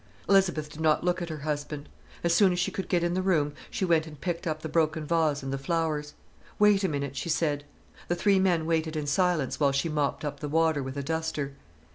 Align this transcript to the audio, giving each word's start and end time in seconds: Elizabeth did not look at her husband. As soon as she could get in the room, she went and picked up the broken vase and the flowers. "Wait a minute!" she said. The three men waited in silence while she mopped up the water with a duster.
Elizabeth 0.27 0.67
did 0.67 0.81
not 0.81 1.03
look 1.03 1.21
at 1.21 1.29
her 1.29 1.41
husband. 1.45 1.87
As 2.23 2.33
soon 2.33 2.51
as 2.51 2.57
she 2.57 2.71
could 2.71 2.89
get 2.89 3.03
in 3.03 3.13
the 3.13 3.21
room, 3.21 3.53
she 3.69 3.85
went 3.85 4.07
and 4.07 4.19
picked 4.19 4.47
up 4.47 4.63
the 4.63 4.67
broken 4.67 5.05
vase 5.05 5.43
and 5.43 5.53
the 5.53 5.59
flowers. 5.59 6.15
"Wait 6.57 6.83
a 6.83 6.87
minute!" 6.89 7.15
she 7.15 7.29
said. 7.29 7.65
The 8.07 8.15
three 8.15 8.39
men 8.39 8.65
waited 8.65 8.95
in 8.95 9.05
silence 9.05 9.59
while 9.59 9.71
she 9.71 9.89
mopped 9.89 10.25
up 10.25 10.39
the 10.39 10.49
water 10.49 10.81
with 10.81 10.97
a 10.97 11.03
duster. 11.03 11.53